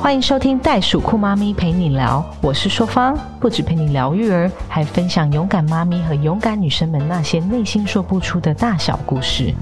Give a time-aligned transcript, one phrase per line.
[0.00, 9.52] 欢迎收听袋鼠酷妈咪陪你聊，我是硕芳，不止陪你聊育儿，还分享勇敢妈咪和勇敢女生们那些内心说不出的大小故事。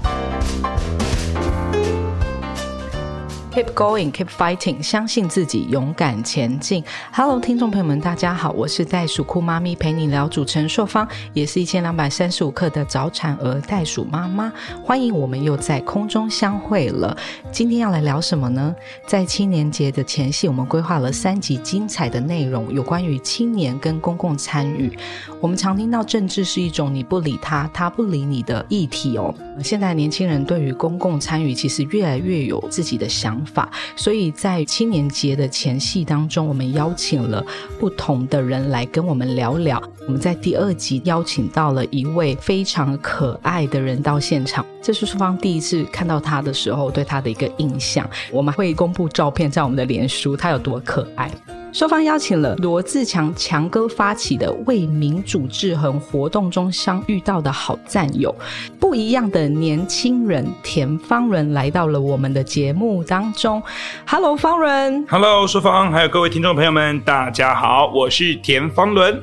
[3.57, 6.83] Keep going, keep fighting，相信自己，勇敢前进。
[7.11, 14.53] Hello，听众朋友们，大家好，我是袋鼠酷妈咪陪你聊主持人硕芳，也是一千两百三十五克的早产儿袋鼠妈妈。
[14.83, 17.17] 欢迎我们又在空中相会了。
[17.51, 18.75] 今天要来聊什么呢？
[19.07, 24.95] 在青年节的前夕，我们规划了三集精彩的内容，有关于青年跟公共参与。
[25.41, 29.33] 我们常听到政治是一种你不理他，他不理你的议题哦。
[29.63, 33.46] 现在年轻人对于公共参与，其实越来越有自己的想法。
[33.53, 37.43] 法所以在青年节的前戏当中，我们邀请了
[37.79, 39.81] 不同的人来跟我们聊聊。
[40.05, 48.09] 我们在第二集邀请到了一位非常可爱的人到现场，这是淑芳第一次看到他的时候对他的一个印象。
[48.31, 51.29] 我们会公布照片在我们的脸书，他有多可爱。
[51.77, 58.33] 双方邀请了罗志强强哥发起的为民主制衡活动中相遇到的好战友，
[58.79, 63.61] 不一样的年轻人田方伦来到了我们的节目当中。
[64.07, 65.05] Hello，方伦。
[65.07, 69.21] Hello，淑芳，还有各位听众朋友们，大家好，我是田方伦。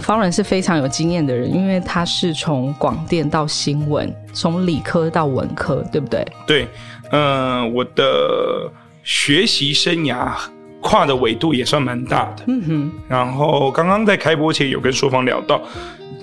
[0.00, 6.26] 方伦是非常有经验的人，因为他是从广电到新闻，从理科到文科，对不对？
[6.46, 6.66] 对，
[7.12, 8.72] 嗯，我的
[9.04, 10.32] 学习生涯。
[10.80, 12.92] 跨的维度也算蛮大的，嗯哼。
[13.08, 15.60] 然后刚刚在开播前有跟硕方聊到，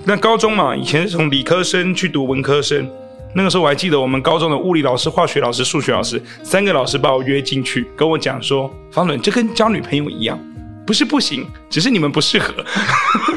[0.04, 2.88] 那高中嘛，以前是从理科生去读文科生，
[3.34, 10.38] 那个时候我还记得我们高中的物理老师、化学老师、数学老师三个老师把我约进去，跟我讲说，方伦这跟交女朋友一样，
[10.86, 12.52] 不是不行，只是你们不适合。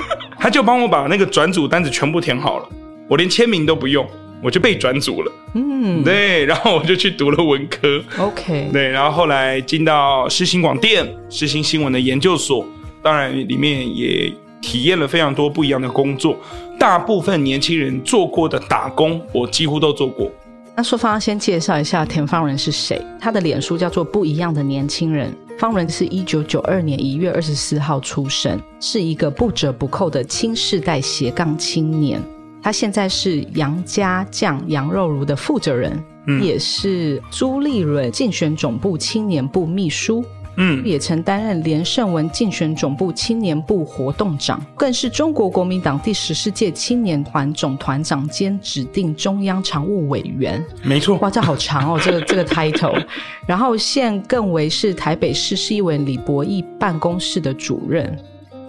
[0.39, 2.67] 他就帮我把那个转组单子全部填好了，
[3.08, 4.08] 我连签名都不用。
[4.44, 12.66] 我就被转组了，嗯，对，然后我就去读了文科，OK，对，然后后来进到世新广电、世新新闻的研究所，
[13.03, 16.38] 当然里面也体验了非常多不一样的工作，
[16.80, 20.31] 大部分年轻人做过的打工，我几乎都做过。
[20.75, 23.00] 那说方先介绍一下田方人是谁？
[23.19, 32.24] 他的脸书叫做不一样的年轻人，方人是一九九二年一月二十四号出生，是一个不折不扣的新世代斜杠青年。
[32.61, 36.01] 他现在是杨家酱羊肉炉的负责人，
[36.41, 40.23] 也是朱立伦竞选总部青年部秘书，
[40.57, 50.63] 嗯，也曾担任连胜文竞选总部青年部活动长，更是中国国民党第十四届青年团总团长兼指定中央常务委员。
[50.83, 53.03] 没错，哇，这好长哦，这个这个 title。
[53.47, 58.16] 然后现更为是台北市市议员李博义办公室的主任。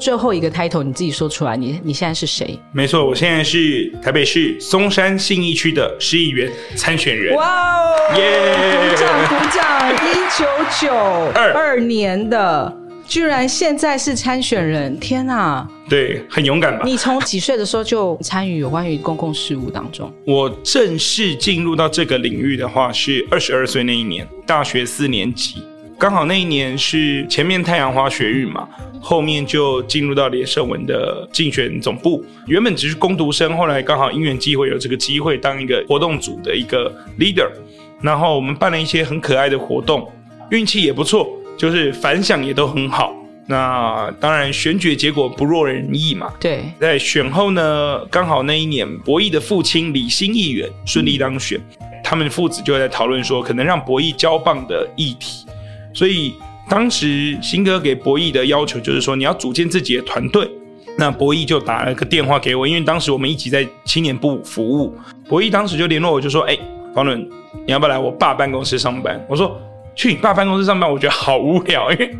[0.02, 2.58] 最后一个 title 你自己说出来，你你现在是谁？
[2.72, 7.36] 没错，我现在是台北市松山信义区的市议员参选人。
[7.36, 7.94] 哇哦！
[8.16, 8.90] 耶！
[8.90, 9.94] 鼓掌鼓掌！
[9.94, 10.44] 一九
[10.80, 10.92] 九
[11.54, 12.76] 二年的，
[13.06, 15.68] 居然现在是参选人，天哪！
[15.88, 16.82] 对，很勇敢吧？
[16.84, 20.12] 你从几岁的时候就参与有关于公共事务当中？
[20.26, 25.62] 我正式进入到这个领域的话，是二十二岁那一年，大学四年级。
[26.02, 28.68] 刚好那一年是前面太阳花学运嘛，
[29.00, 32.24] 后面就进入到连胜文的竞选总部。
[32.48, 37.48] 原本只是攻读生，后来刚好因缘机会有这个机会当一个活动组的一个 leader。
[38.00, 40.10] 然后我们办了一些很可爱的活动，
[40.50, 43.14] 运气也不错，就是反响也都很好。
[43.46, 46.32] 那当然选举结果不若人意嘛。
[46.40, 51.60] 对，在选后呢，刚好那一年博弈的父亲李新议员顺利当选，
[52.02, 55.46] 他们父子就在讨论说，可能让博弈交棒的议题。
[55.92, 56.34] 所以
[56.68, 60.50] 当时新哥给博弈的要求就是说，你要组建自己的团队。
[60.98, 64.94] 那博弈就打了个电话给我，因为当时我们一起在青年部服务。
[65.26, 66.58] 博弈当时就联络我，就说：“哎，
[66.94, 67.18] 方伦，
[67.66, 69.58] 你要不要来我爸办公室上班？”我说
[69.96, 72.14] ：“去你爸办公室上班，我觉得好无聊，因为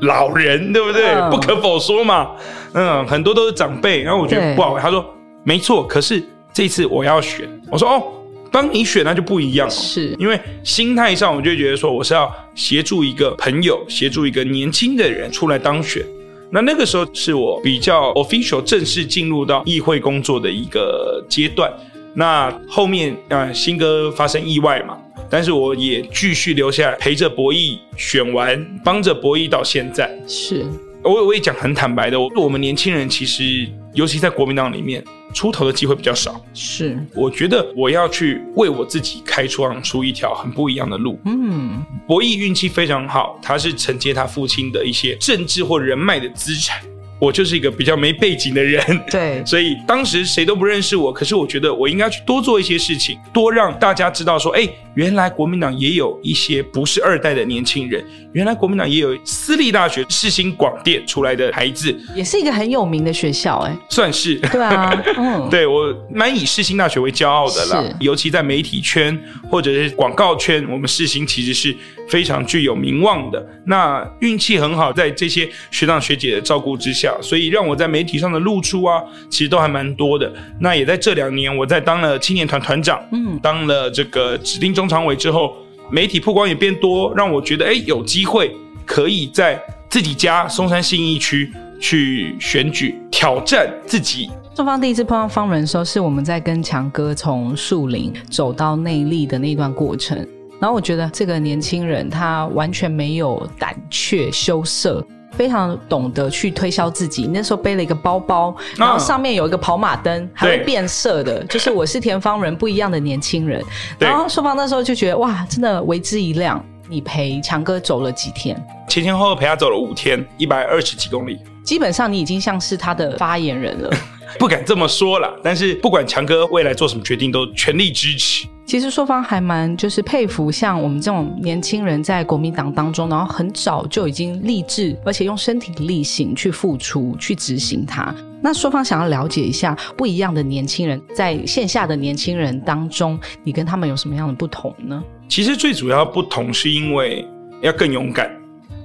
[0.00, 1.14] 老人对不对？
[1.30, 2.32] 不可否说嘛。
[2.72, 4.76] 嗯，很多都是长辈，然后我觉得不好。
[4.80, 5.04] 他说：
[5.44, 6.20] 没错，可是
[6.52, 7.48] 这次我要选。
[7.70, 8.02] 我说：哦。”
[8.50, 16.04] 帮你选那就不一样，是因为心态上，我就觉得说我是要协助一个朋友，协助一个年轻的人出来当选。
[16.50, 21.70] 那那个时候是我比较 official 正式进入到议会工作的一个阶段。
[22.14, 24.96] 那后面啊，新哥发生意外嘛，
[25.28, 30.10] 但是我也继续留下来陪着博弈选完，帮着博弈到现在。
[30.26, 30.64] 是
[31.02, 35.04] 我我也讲很坦白的，我我们年轻人其实，尤其在国民党里面。
[35.34, 41.20] 出头的机会比较少，是我觉得我要去为我自己开创出一条很不一样的路。
[41.26, 46.82] 嗯，博弈运气非常好，他是承接他父亲的一些政治或人脉的资产，
[47.20, 48.80] 我就是一个比较没背景的人，
[49.10, 51.12] 对， 所以当时谁都不认识我。
[51.12, 64.36] 可是我觉得我应该去多做一些事情，多让大家知道说，哎，原来国民党也有一些不是二代的年轻人，原来国民党也有私立大学世新广电出来的孩子，也是一个很有名的学校，哎，算是。
[64.36, 69.18] 对啊， 嗯，对我蛮以世新大学为骄傲的啦，尤其在媒体圈
[69.50, 71.74] 或者是广告圈，我们世新其实是
[72.08, 73.46] 非常具有名望的。
[73.66, 77.16] 那运气很好，在这些学长学姐的照顾之下。
[77.20, 80.32] 所以让我在媒体上的露出啊，其实都还蛮多的。
[80.60, 85.54] 那也在这两年，我在当了青年团团长，嗯，当了这个指定中常委之后，
[85.90, 94.28] 媒体曝光也变多，让我觉得哎，有机会可以在自己家松山信义区去选举挑战自己。
[94.54, 100.26] 中方第一次碰到方人的时候，是我们在跟强哥从树林走到内力的那段过程。
[100.60, 105.04] 然后我觉得这个年轻人他完全没有胆怯羞涩。
[105.32, 107.28] 非常懂得去推销自己。
[107.32, 113.62] 那时候背了一个包包，然后上面有一个跑马灯，还会变色的，就是我是田方人不一样的年轻人。
[114.00, 116.64] 然后双方那时候就觉得哇，真的为之一亮。
[116.88, 118.60] 你陪强哥走了几天？
[118.88, 121.38] 前前后后陪他走了五天，一百二十几公里。
[121.68, 123.90] 基本上你已经像是他的发言人了。
[124.40, 128.48] 不敢这么说了，但是不管强哥未来做什么决定，都全力支持。
[128.64, 138.14] 其实硕方还蛮就是佩服像我们这种年轻人在国民党当中，然后很早就已经立志，而且用身体力行去付出、去执行它。
[138.42, 145.04] 那硕方想要了解一下不一样的年轻人，在线下的年轻人当中，你跟他们有什么样的不同呢？
[145.28, 147.22] 其实最主要不同是因为
[147.60, 148.37] 要更勇敢。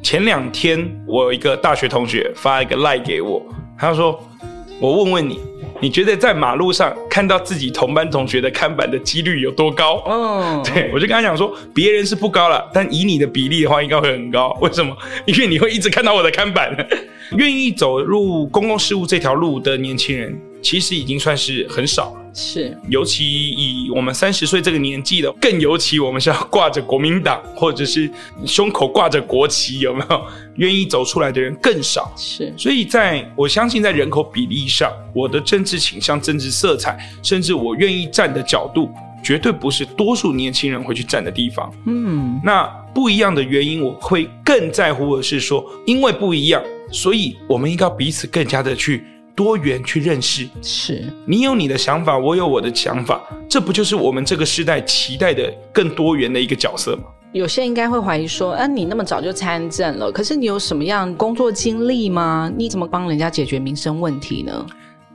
[0.03, 3.41] 前两天我有一个大学同学发一个赖给我，
[3.79, 4.21] 他说。
[4.79, 5.39] 我问问你，
[5.79, 9.95] 你觉得在马路上看到自己同班同学的看板的几率有多高？
[10.05, 14.51] 哦， 对我就跟他讲说，别人是不高了，但以你的比例的话，应该会很高。
[14.59, 14.93] 为什么？
[15.25, 16.75] 因为你会一直看到我的看板。
[17.37, 22.22] 愿意走入公共事务这条路的年轻人，其实已经算是很少了。
[22.33, 28.09] 是，尤其以我们三十岁这个年纪的，更尤其我们是要挂着国民党，或者是
[28.45, 30.21] 胸口挂着国旗，有没有
[30.55, 32.11] 愿意走出来的人更少？
[32.17, 38.89] 是，所以在我相信，在人口比例上，我的政治倾向、政治色彩，甚至我愿意站的角度，
[39.23, 41.71] 绝对不是多数年轻人会去站的地方。
[41.85, 42.63] 嗯，那
[42.95, 49.03] 不一样的原因，我会更在乎的是说，因为不一样，所以我们应该彼此更加的去。
[49.35, 57.03] 多元去认识，是你有你的想法，我有我的想法，这不就是我们这个时代期待的更多元的一个角色吗？
[57.31, 62.51] 有些人应该会怀疑说，啊，你那么早就参政了，可是你有什么样工作经历吗？
[62.55, 64.65] 你怎么帮人家解决民生问题呢？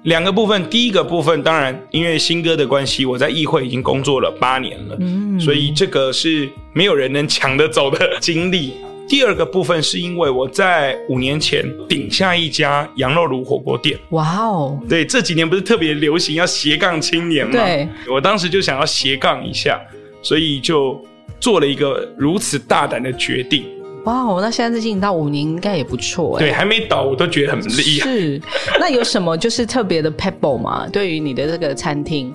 [0.02, 8.74] 两个部分，第一个部分，当然因为新歌的关系，我在议会已经工作了八年了，嗯，所以这个是没有人能抢得走的经历。
[9.08, 13.98] 第二个部分是因为我在五年前顶下一家羊肉炉火锅店。
[14.10, 14.78] 哇哦！
[14.86, 17.52] 对，这几年不是特别流行要斜杠青年吗？
[17.52, 19.80] 对，我当时就想要斜杠一下，
[20.20, 21.02] 所以就
[21.40, 23.64] 做了一个如此大胆的决定。
[24.04, 24.38] 哇哦！
[24.42, 26.40] 那现在经营到五年应该也不错哎。
[26.40, 28.10] 对，还没倒我都觉得很厉害。
[28.10, 28.40] 是，
[28.78, 30.86] 那有什么就是特别的 pebble 吗？
[30.92, 32.32] 对于你的这个餐厅？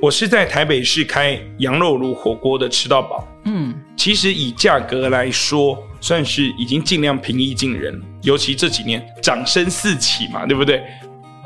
[0.00, 3.26] 我是在台北市开羊肉炉火锅的，吃到饱。
[3.44, 7.98] 嗯，其实以价格来说，算是已经尽量平易近人。
[8.20, 10.82] 尤其这几年掌声四起嘛，对不对？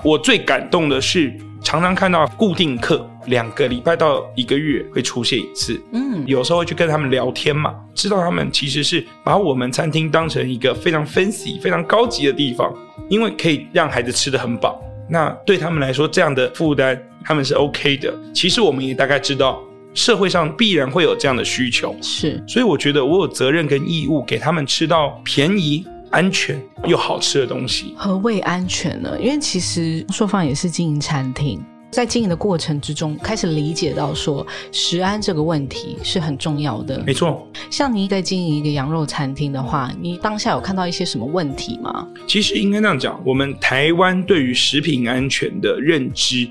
[0.02, 1.32] 我最感动的是，
[1.62, 5.80] 常常看到固定客两个礼拜到一个月会出现一次。
[5.92, 12.74] 嗯，有时候会去跟他们聊天嘛，知道他们其实是把我们餐厅当成一个非常 fancy、非常高级的地方，
[13.08, 14.82] 因为可以让孩子吃得很饱。
[15.08, 18.12] 那对他们来说，这样的负担他们是 OK 的。
[18.34, 19.62] 其实我们也大概知道，
[19.94, 22.42] 社会上必然会有这样的需求，是。
[22.46, 27.94] 所以我觉得我有责任跟义务给他们吃到便宜、安全又好吃的东西。
[27.96, 29.18] 何谓安全呢？
[29.20, 31.62] 因为其实硕方也是经营餐厅。
[31.90, 37.02] 在经营的过程之中，开始理解到说食安这个问题是很重要的。
[37.06, 42.06] 没错，像你在经营一个羊肉餐厅的话，你当下有看到一些什么问题吗？
[42.26, 46.46] 其实应该这样讲，我们台湾对于食品安全的认知，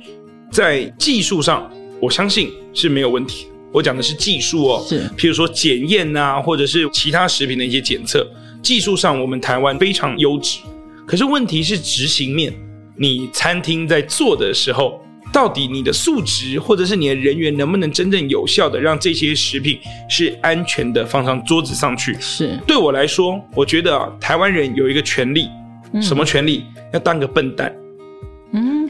[0.52, 3.48] 在技术上，我相信是没有问题。
[3.72, 8.26] 我讲的是技术哦，是，譬如说检验啊，或者是其他食品的一些检测，
[8.62, 10.60] 技术上我们台湾非常优质。
[11.06, 12.54] 可是问题是执行面，
[12.96, 15.02] 你餐厅在做的时候。
[15.34, 19.78] 到底你的素质，或者是你的人员，能不能真正有效的让这些食品
[20.10, 22.16] 是安全的放上桌子上去？
[22.20, 25.50] 是对我来说，我觉得啊，台湾人有一个权利，
[26.02, 26.64] 什么权利？
[26.94, 27.76] 要当个笨蛋。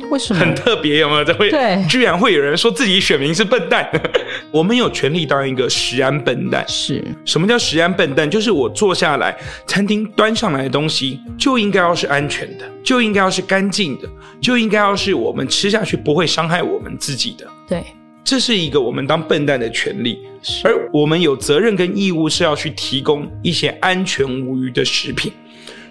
[0.08, 0.40] 嗯，为什么？
[0.40, 1.24] 很特别，有没有？
[1.24, 3.90] 这会对，居然会有人说自己选民是笨蛋。
[4.52, 6.66] 我们有权利当一个食安笨蛋。
[6.68, 8.30] 是什么叫食安笨蛋？
[8.30, 14.08] 就是我坐下来，餐厅端上来的东西就应该要是安全的，就应该要是干净的，
[14.42, 17.48] 就应该要是我们吃下去不会伤害我们自己的。
[17.68, 17.84] 对，
[18.24, 20.20] 这是一个我们当笨蛋的权利，
[20.64, 25.32] 而我们有责任跟义务是要去提供一些安全无虞的食品。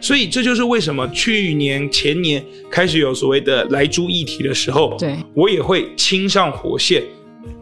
[0.00, 7.02] 所以这就是为什么去年前年开始有所谓的来猪议题的时候，对我也会亲上火线，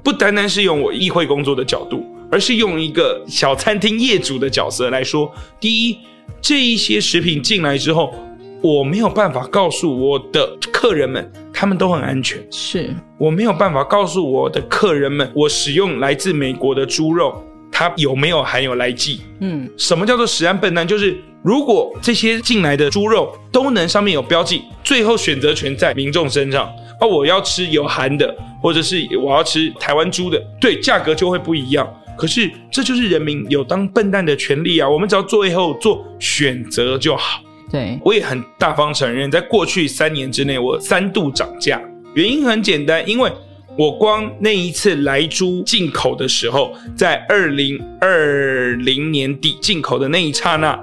[0.02, 5.32] 不单单是用我议会工作的角度，而是用一个小餐厅业主的角色来说。
[5.60, 5.98] 第一，
[6.40, 8.12] 这一些食品进来之后，
[8.60, 12.44] 我没有办法告诉我的客人们，他们都很安全。
[12.50, 17.42] 是我没有办法告诉我的客人们，我使用来自美国的猪肉，
[17.76, 19.20] 它有没有含有来剂？
[19.40, 20.86] 嗯什么叫做食安笨蛋？
[20.86, 26.72] 就是如果这些进来的猪肉都能上面有标记，最后选择权在民众身上。
[27.00, 31.92] 哦，我要吃有含的，或者是我要吃台湾猪的，对，价格就会不一样。
[32.16, 34.88] 可是这就是人民有当笨蛋的权利啊！
[34.88, 37.40] 我们只要最后做选择就好。
[37.72, 41.82] 对我也很大方承认，在过去三年之内，我三度涨价。
[42.14, 43.28] 原因很简单，因为
[43.76, 50.78] 我光那一次来猪进口的时候，在二零二零年底进口的那一刹那，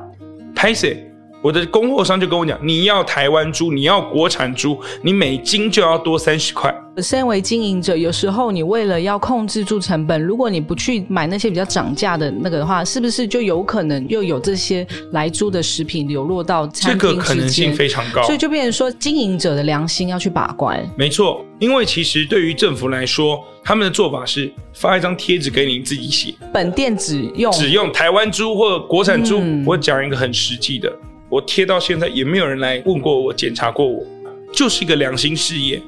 [0.54, 1.11] 拍谁？
[1.42, 6.74] 我的供货商就跟我讲，你要台湾猪，你要国产猪，你每斤就要多三十块。
[6.98, 17.50] 身为经营者，有时候你为了要控制住成本，如果你不去买那些比较涨价的那个的话，是不是就有可能又有这些来猪的食品流落到这餐厅这个可能？
[17.50, 18.22] 性非常高。
[18.24, 20.88] 所以就变成说，经营者的良心要去把关。
[20.96, 29.40] 没错，因为其实对于政府来说，他们的做法是发一张贴纸给你自己写，本店只用只用台湾猪或国产猪。
[29.40, 30.92] 嗯我讲一个很实际的，
[31.32, 34.06] 我贴到现在也没有人来问过我、检查过我，
[34.54, 35.82] 就是一个良心事业。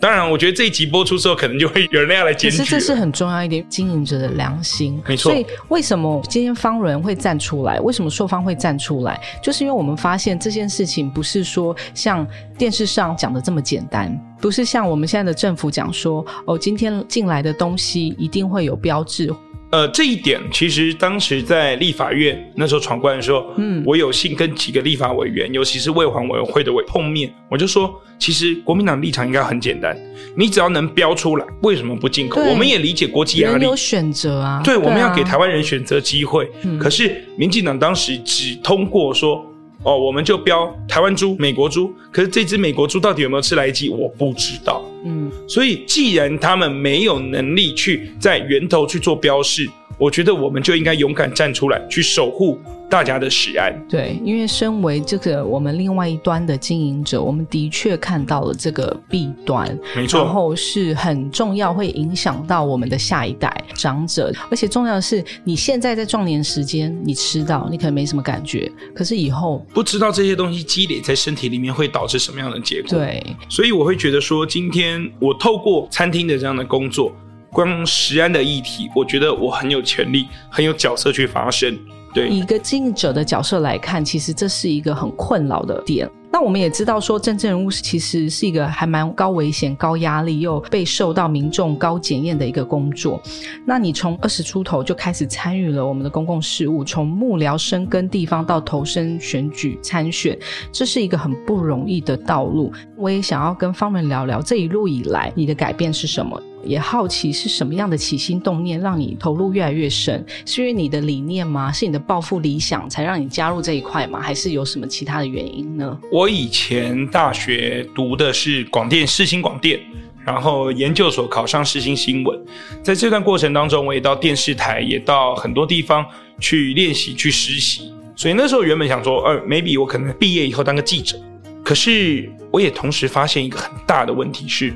[0.00, 2.64] 当然，我觉得这一集播出之后，可能就会有人要来可检举了。
[2.64, 4.98] 是这是很重要一点，经营者的良心。
[5.06, 7.78] 没错所以为什么今天方伦会站出来？
[7.80, 9.20] 为什么硕方会站出来？
[9.42, 12.26] 就是因为我们发现这件事情不是说像
[12.56, 19.34] 电视上讲的这么简单，不是像我们现在的政府讲说，哦，今天进来的东西一定会有标志。
[19.70, 29.96] 呃，这一点其实当时在立法院那时候闯关的时候，嗯我有幸跟几个立法委员，尤其是卫环委员会的委碰面，我就说，其实国民党立场应该很简单，
[30.36, 32.40] 你只要能标出来，为什么不进口？
[32.40, 36.50] 我们也理解国际压力人有，选择啊，对，我们要给台湾湾人选择机会。
[36.62, 39.44] 嗯可是民进党当时只通过说，
[39.84, 41.94] 哦，我们就标台湾猪、美国猪。
[42.10, 44.84] 可是这只美国猪到底有没有吃来鸡，我不知道。
[45.04, 53.74] 嗯，所以，既然他们没有能力去在源头去做标示，我觉得我们就应该勇敢站出来，去守护大家的食安。
[53.88, 64.32] 对，因为身为这个我们另外一端的经营者，我们的确看到了这个弊端，没错然后是很重要，会影响到我们的下一代长者。
[64.50, 77.12] 而且重要的是，你现在在壮年时间，你吃到你可能没什么感觉，可是以后不知道这些东西积累在身体里面会导致什么样的结果。，对所以我会觉得说，今天我透过餐厅的这样的工作，
[77.52, 81.78] 光食安的议题，我觉得我很有权利、很有角色去发声。
[82.14, 86.08] 对，以一个经营者的角色来看，其实这是一个很困扰的点。
[86.30, 93.20] 那我们也知道说，政治人物其实是一个还蛮高危险、高压力又被受到民众高检验的一个工作。
[93.66, 100.38] 那你从二十出头就开始参与了我们的公共事务，从幕僚生根地方到投身选举参选，
[100.70, 102.72] 这是一个很不容易的道路。
[102.94, 106.40] 我也想要跟方人聊聊这一路以来你的改变是什么。
[106.68, 110.24] 也好奇是什么样的起心动念让你投入越来越深？
[110.44, 111.72] 是因为你的理念吗？
[111.72, 114.20] 是你的抱负理想才让你加入这一块吗？
[114.20, 115.98] 还是有什么其他的原因呢？
[116.12, 119.80] 我以前大学读的是广电世新广电，
[120.24, 122.38] 然后研究所考上世新新闻。
[122.82, 126.04] 在这段过程当中，我也到电视台，也到很多地方
[126.38, 127.90] 去练习、去实习。
[128.14, 131.18] 所以那时候原本想说，呃，maybe 我可能毕业以后当个记者。
[131.64, 134.74] 可是我也同时发现一个很大的问题是，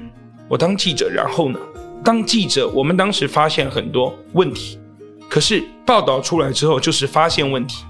[0.49, 1.59] 我当记者，然后呢，
[2.05, 4.79] 当记者，我们当时发现很多问题，
[5.29, 7.85] 可是报道出来之后就是发现问题。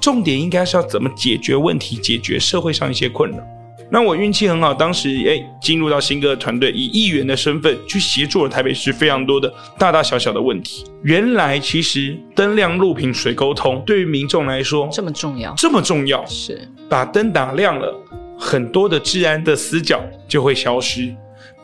[0.00, 3.38] 重点应该是要怎么解决问题，解决社会上一些困扰。
[3.88, 10.84] 那我运气很好，当时哎进入到新歌团队，以议员的身份去协助了台北市非常多的大大小小的问题。
[11.04, 15.54] 原来其实灯亮、路平、水沟通，对于民众来说这么重要？
[15.56, 17.94] 这么重要，是把灯打亮了，
[18.36, 21.14] 很多的治安的死角就会消失；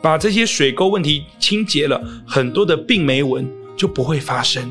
[0.03, 4.69] 把这些水沟问题清洁了，很多的病媒蚊就不会发生。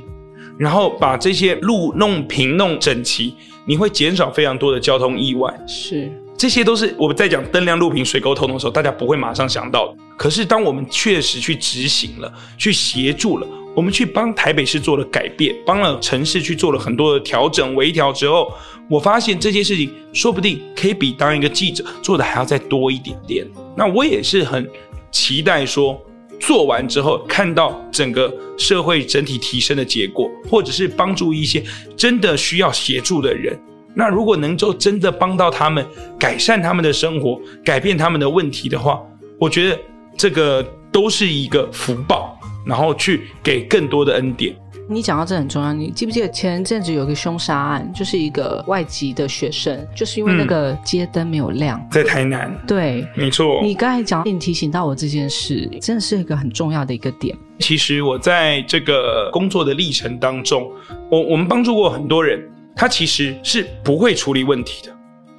[0.59, 3.35] 然后把这些路弄平、弄整齐，
[3.65, 5.51] 你会减少非常多的交通意外。
[5.67, 9.95] 是，这些都是我们在讲灯亮、路平、水沟通的时候，大家不会马上想到的。
[10.19, 18.53] 可是当我们确实去执行了、去协助了，我们去帮台北市做了改变，帮了城市去做了很多的调整微调之后，
[18.91, 23.47] 我发现这件事情说不定可以比当一个记者做的还要再多一点点。
[23.75, 24.69] 那我也是很
[25.13, 26.01] 期待说，
[26.41, 31.63] 做完之后看到整个社会整体提升的结果，或者是帮助一些
[31.97, 33.57] 真的需要协助的人。
[33.95, 35.87] 那如果能够真的帮到他们，
[36.19, 39.01] 改善他们的生活，改变他们的问题的话，
[39.39, 39.79] 我觉得
[40.17, 44.57] 这个都是一个福报，然后去给更多的恩典。
[44.93, 52.55] 你讲到这很重要，你记不记得前阵子有个凶杀案，就是一个外籍的学生，就是因为那个街灯没有亮，在台南。
[52.67, 53.61] 对，没错。
[53.63, 57.37] 你刚才讲，你提醒到我这件事，真的是一个很重要的一个点。
[57.59, 60.71] 其实我在这个工作的历程当中，
[61.11, 62.41] 我我们帮助过很多人。
[62.75, 64.92] 他其实是不会处理问题的，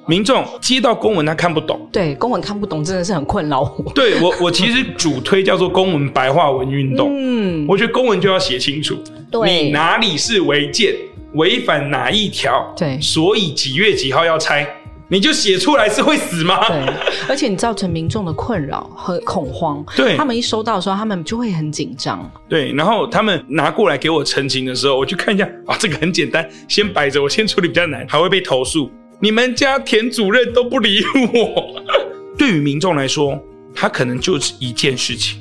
[0.07, 3.91] 民众接到公文他看不懂，对公文看不懂真的是很困扰我。
[3.93, 8.97] 对我我其实主推叫做公文白话文运动，嗯，我觉得公文就要写清楚，
[9.45, 10.93] 你哪里是违建，
[11.33, 14.67] 违反哪一条，对，所以几月几号要拆。
[15.09, 16.67] 你就写出来是会死吗？
[16.67, 16.93] 对，
[17.29, 19.85] 而且你造成民众的困扰和恐慌。
[19.95, 22.27] 对，他们一收到的时候，他们就会很紧张。
[22.49, 28.89] 对，然后他们拿过来给我澄清的时候，我去看一下啊，这个很简单，先摆着，我先处理比较难，还会被投诉。
[29.23, 31.01] 你们家田主任都不理
[31.33, 31.81] 我。
[32.37, 33.41] 对于民众来说，
[33.73, 35.37] 他可能就是一件事情；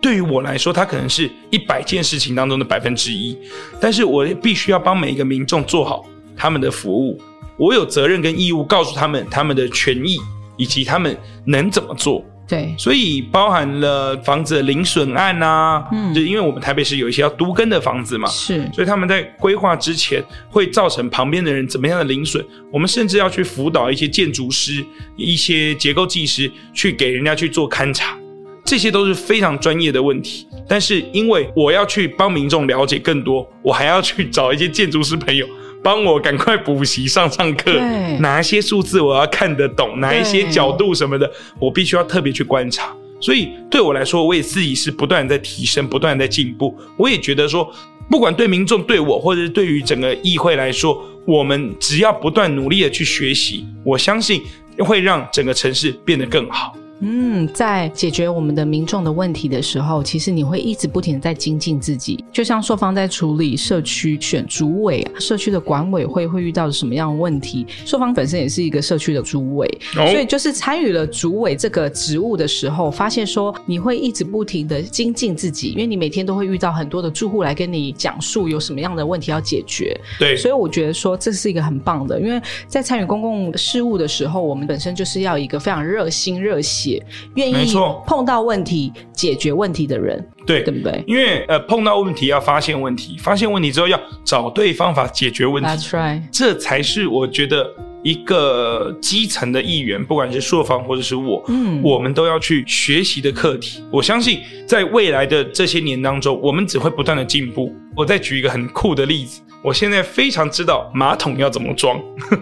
[0.00, 3.36] 对于我来说，他可能是一百件事情当中的百分之一。
[3.80, 6.06] 但是我必须要帮每一个民众做好
[6.36, 7.20] 他们的服务。
[7.56, 10.18] 我有责任跟义务告诉他们他们的权益
[10.56, 12.24] 以及他们能怎么做。
[12.48, 24.84] 对，所以包含了房子的零损案啊，嗯，就因为我们台北市有一些要都更的房子嘛，是，所以他们在规划之前会造成旁边的人怎么样的零损，我们甚至要去辅导一些建筑师、
[25.16, 28.16] 一些结构技师去给人家去做勘察，
[28.64, 30.46] 这些都是非常专业的问题。
[30.68, 35.46] 但是因为我要去帮民众了解更多，我还要去找一些建筑师朋友。
[35.82, 37.78] 帮我赶快补习上上课，
[38.20, 42.94] 哪一些数字我要看得懂，哪一些角度什么的，我必须要特别去观察。
[43.20, 46.76] 所以对我来说，我也自己是不断在提升，不断在进步。
[46.96, 47.72] 我也觉得说，
[48.10, 54.42] 不管对民众、对我，或者是对于整个议会来说，我们只要不断努力的去学习，我相信
[54.80, 56.76] 会让整个城市变得更好。
[57.00, 62.24] 嗯，在解决我们的民众的问题的时候，其实你会一直不停的在精进自己。
[62.32, 79.98] 就像硕方在处理社区选主委、社区的管委会会遇到什么样的问题，硕方本身也是一个社区的主委，所以就是参与了主委这个职务的时候，发现说你会一直不停的精进自己，因为你每天都会遇到很多的住户来跟你讲述有什么样的问题要解决。
[80.18, 87.04] 对，所以我觉得说这是一个很棒的，因为在参与公共事务的时候，我们本身就是要一个非常热心热血。
[87.34, 87.74] 愿意
[88.06, 91.02] 碰到问题解决问题的人，对对不对？
[91.06, 95.68] 因为呃，碰到问题要发现问题，发现问题之后要找对方法解决问题。
[95.68, 97.68] That's right，这才是我觉得
[98.02, 103.82] 一个基层的议员，不管是硕方或者是我，嗯，我们都要去学习的课题。
[103.90, 107.74] 我相信在未来的这些年当中，我们只会不断的进步。
[107.96, 111.98] 我再举一个很酷的例子，我现在非常知道马桶要怎么装。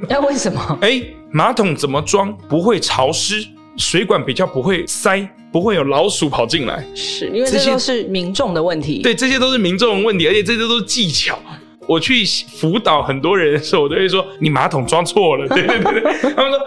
[0.09, 0.79] 那 为什么？
[0.83, 3.47] 哎，马桶怎么装不会潮湿？
[3.77, 9.03] 水管比较不会塞，不会有老鼠跑进来，是因为这些都是民众的问题。
[9.03, 11.39] 对，这些都是民众的问题，而且这些都是技巧。
[11.87, 12.25] 我去
[12.57, 16.59] 辅导很多人的时候，我都会说：“你马桶装错了。”对对对对， 他们说：“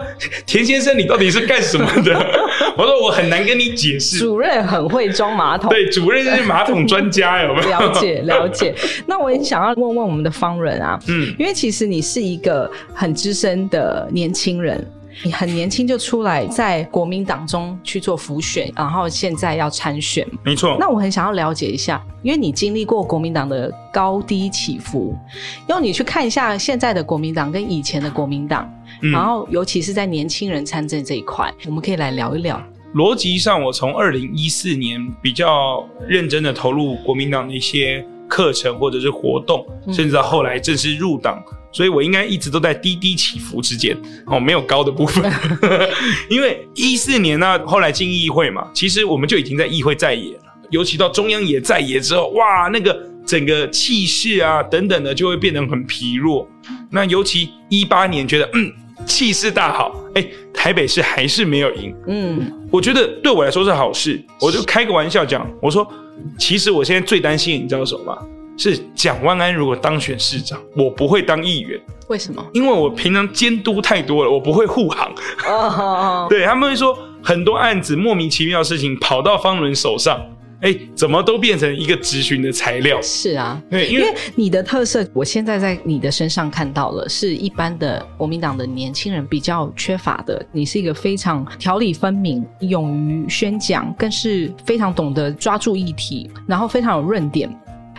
[0.46, 2.14] 田先生，你到底是干什么的？”
[2.78, 7.68] 我说：“我很难跟你解释。”主任很会装马桶，对，主任是马桶专家， 有没有？
[7.68, 8.72] 了解了解。
[9.06, 14.88] 那我也想要问问我们的方人啊，嗯，因为其实你是一个很资深的年轻人。
[15.24, 20.76] 你很年轻就出来在国民党中去做辅选，然后现在要参选，没错。
[20.78, 25.16] 那我很想要了解一下，因为你经历过国民党的高低起伏，
[25.68, 28.70] 用你去看一下现在的国民党跟以前的国民党，
[29.12, 32.62] 然后尤其是在年轻人参政这一块，我们可以来聊一聊。
[32.94, 38.04] 逻辑上，我从二零一四年比较认真的投入国民党的一些
[38.38, 41.42] 课程或者是活动，甚至到后来正式入党。
[41.72, 43.96] 所以我应该一直都在低低起伏之间
[44.26, 45.30] 哦，没有高的部分。
[46.30, 50.42] 因为一四年呢，后来进议会嘛，其实我们就已经在议会在野了。
[50.70, 52.96] 尤其到中央也在野之后，哇，那个
[53.26, 56.48] 整个气势啊等等的就会变得很疲弱。
[56.92, 58.72] 那尤其一八年觉得嗯
[59.04, 61.94] 气势大好，哎，台北市还是没有赢。
[62.06, 64.24] 嗯，我觉得对我来说是好事。
[64.40, 65.86] 我就开个玩笑讲，我说
[66.38, 68.18] 其实我现在最担心，你知道什么吗？
[68.56, 71.80] 是蒋万安如果当选市长，我不会当议员。
[72.08, 72.44] 为什么？
[72.52, 75.12] 因为我平常监督太多了，我不会护航。
[76.28, 80.20] 对他们会说很多案子莫名其妙的事情跑到方伦手上，
[80.60, 83.00] 哎，怎么都变成一个咨询的材料？
[83.00, 90.44] 是啊，对，因为你的特色，我现在在你的身上看到了，是一般的国民党的年轻人比较缺乏的。
[90.50, 97.48] 你是一个非常条理分明、勇于宣讲，更是非常懂得抓住议题，然后非常有论点。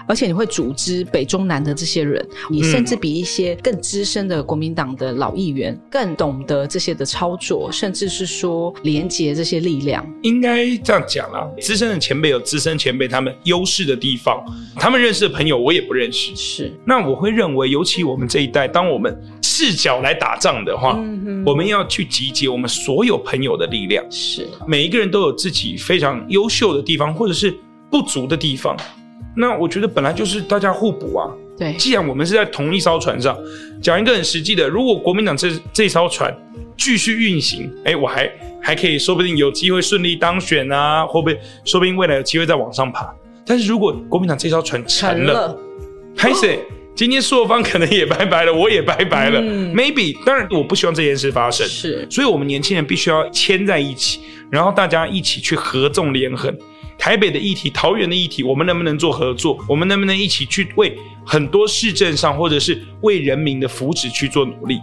[0.10, 10.04] 而且你会组织北中南的这些人，你甚至比一些更资深的国民党的老议员更懂得这些的操作，甚至是说连接这些力量。
[10.24, 14.44] 应该这样讲啦，资深的前辈有资深前辈他们优势的地方，
[14.76, 16.36] 他们认识的朋友我也不认识。
[16.36, 21.00] 是，那我会认为，尤其我们这一代，当我们赤脚来打仗的话，
[21.46, 24.04] 我们要去集结我们所有朋友的力量。
[24.10, 27.56] 是，每一个人都有自己非常优秀的地方，或者是
[27.92, 28.76] 不足的地方。
[29.40, 31.32] 那我觉得本来就是大家互补啊。
[31.58, 33.38] 对，既然我们是在同一艘船上，
[33.82, 36.34] 讲一个很实际的，如果国民党这这艘船
[36.78, 38.30] 继续运行，哎，我还
[38.62, 41.40] 还可以，说不定有机会顺利当选啊，会不会？
[41.64, 43.14] 说不定未来有机会再往上爬。
[43.46, 45.58] 但是如果国民党这艘船沉了，
[46.16, 46.60] 拍谁？
[46.96, 49.42] 今天朔方可能也拜拜了，我也拜拜了。
[49.42, 51.66] Maybe，当然我不希望这件事发生。
[51.66, 56.54] 是，所以我们年轻人必须要牵在一起，然后大家一起去合纵连横。
[57.00, 59.58] 台北的议题、桃园的议题，我们能不能做合作？
[59.70, 64.80] 我们能不能一起去为很多市政上，或者是为人民的福祉去做努力？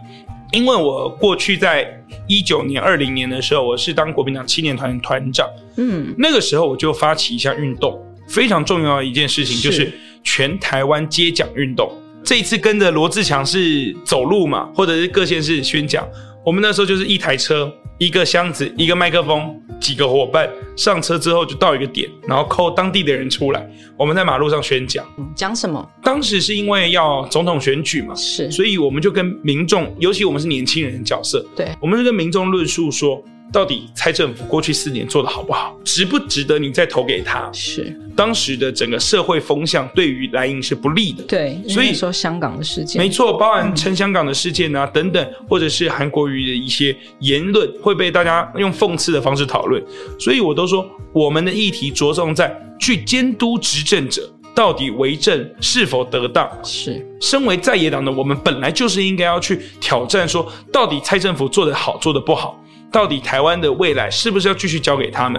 [0.52, 1.86] 因为我过去在
[2.26, 5.46] 一九年、二零年的时候，我是当国民党青年团团长。
[5.76, 9.92] 嗯，那个时候我就发起一项运动，非常重要的一件事情就是
[10.24, 11.92] 全台湾接奖运动。
[12.24, 16.08] 这一次跟着罗志强是走路嘛，或者是各县市宣讲。
[16.44, 17.70] 我们那时候就是一台车。
[17.98, 23.64] 一个箱子，一个麦克风，几个伙伴上车之后就到一个点，然后扣当地的人出来，
[23.96, 25.06] 我们在马路上宣讲。
[25.36, 25.88] 讲什么？
[26.02, 33.22] 当时是因为要总统选举嘛，是，所以我们就跟民众，尤其我们是年轻人的角色，对，我们就跟民众论述说。
[33.52, 37.50] 到底蔡政府过去四年做的好不好，值不值得你再投给他？
[37.52, 41.22] 是当时的整个社会风向对于蓝营是不利的。
[41.24, 49.82] 对，所以说香港的事件，没错，包含称香港的事件啊等等，或者是韩国瑜的一些言论会被大家用讽刺的方式讨论。
[50.18, 56.50] 所以我都说，我们的议题着重在去监督执政者到底为政是否得当。
[56.62, 62.58] 是，身为在野党的我们，本来就是应该要去挑战，说到底蔡政府做的好，做的不好。
[62.96, 65.38] 到底台湾的未来是不是要继续交给他们？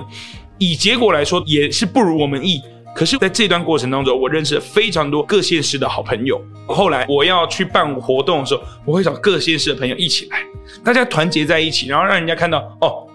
[0.59, 2.61] 以结果来说，也是不如我们意。
[2.95, 6.39] 可是，在这段过程当中，我认识了非常多各县市的好朋友。
[6.67, 10.45] 后来我要去办活动的时候，我会找各县市的朋友一起来，
[10.83, 13.07] 大家团结在一起，然后让人家看到哦，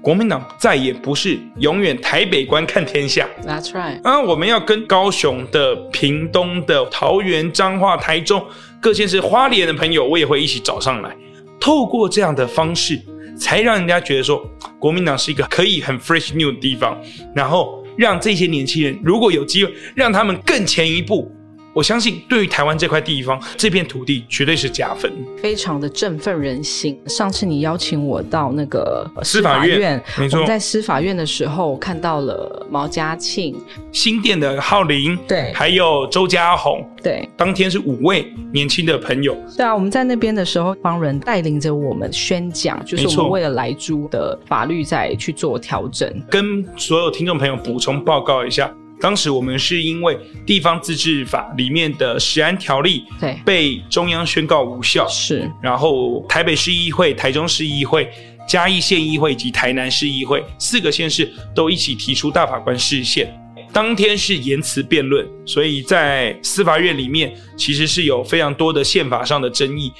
[0.00, 3.28] 国民党再也不是永远台北观看天下。
[3.44, 4.00] That's right。
[4.04, 8.46] 啊，我们要跟高雄的、屏东的、桃园、彰化、台中
[8.80, 11.16] 各县市、花莲的朋友，我也会一起找上来，
[11.58, 13.02] 透过这样的方式。
[13.38, 14.44] 才让人家觉得说，
[14.78, 17.00] 国民党是一个可以很 fresh new 的地方，
[17.34, 21.32] 然后让这些年轻人如果有机会，让他们更前一步。
[21.74, 26.98] 我相信，对于台湾这块地方、这片土地，绝对是加分，非常的振奋人心。
[27.06, 33.54] 上次你邀请我到那个司法院，没错，在司法院的时候，看到了毛家庆、
[33.92, 39.36] 新店的浩林，对，还有周家宏，对，当天是五位年轻的朋友。
[39.56, 46.12] 对啊，我们在那边的时候，帮人带领着我们宣讲，就是我们为了来租的法律在去做调整。
[46.28, 48.74] 跟所有听众朋友补充报告一下。
[49.00, 53.38] 当时我们是因为地方自治法里面的食安条例对。
[53.44, 58.10] 被中央宣告无效，是，然后台北市议会、台中市议会、
[58.48, 63.32] 嘉义县议会及台南市议会四个县市都一起提出大法官释宪，
[63.72, 69.92] 当天是言辞辩论，所以在司法院里面其实是有非常多的宪法上的争议。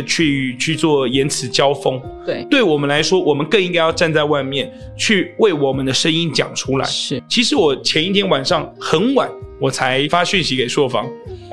[0.00, 6.86] 去去做言辞交锋，对，对我们来说，我们更应该要站在外面去为我们的声音讲出来。
[6.86, 9.28] 是，其实我前一天晚上很晚
[9.60, 11.06] 我才发讯息给硕方，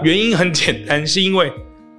[0.04, 1.52] 原因很简单，是因为